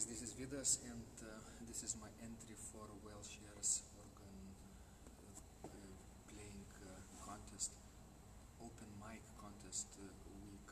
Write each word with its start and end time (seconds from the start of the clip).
guys, 0.00 0.08
this 0.08 0.22
is 0.22 0.32
Vidas 0.32 0.80
and 0.88 1.28
uh, 1.28 1.28
this 1.68 1.82
is 1.84 1.92
my 2.00 2.08
entry 2.24 2.56
for 2.56 2.88
Welshares 3.04 3.84
organ 4.00 4.40
uh, 5.60 5.68
playing 6.24 6.64
uh, 6.80 6.88
contest, 7.20 7.76
open 8.64 8.88
mic 8.96 9.20
contest 9.36 9.92
uh, 10.00 10.08
week 10.40 10.68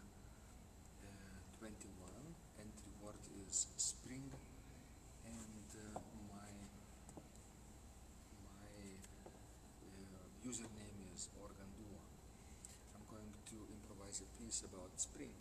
uh, 1.04 1.60
21. 1.60 2.08
Entry 2.56 2.92
word 3.04 3.20
is 3.44 3.68
spring 3.76 4.32
and 5.28 5.68
uh, 5.76 6.00
my 6.32 6.48
my 8.48 8.80
username 10.40 11.04
is 11.12 11.28
organ 11.36 11.68
duo. 11.76 12.00
I'm 12.96 13.04
going 13.12 13.34
to 13.52 13.56
improvise 13.76 14.24
a 14.24 14.28
piece 14.40 14.64
about 14.64 14.88
spring. 14.96 15.36